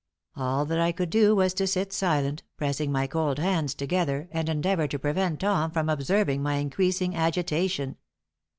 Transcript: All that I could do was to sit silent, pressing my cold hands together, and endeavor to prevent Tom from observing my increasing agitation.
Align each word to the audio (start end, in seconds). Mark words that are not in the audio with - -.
All 0.35 0.65
that 0.65 0.79
I 0.79 0.91
could 0.91 1.11
do 1.11 1.35
was 1.35 1.53
to 1.53 1.67
sit 1.67 1.93
silent, 1.93 2.41
pressing 2.57 2.91
my 2.91 3.05
cold 3.05 3.37
hands 3.37 3.75
together, 3.75 4.29
and 4.31 4.49
endeavor 4.49 4.87
to 4.87 4.97
prevent 4.97 5.41
Tom 5.41 5.69
from 5.69 5.89
observing 5.89 6.41
my 6.41 6.55
increasing 6.55 7.15
agitation. 7.15 7.97